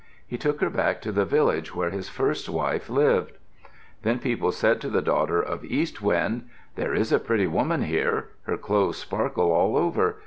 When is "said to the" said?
4.51-4.99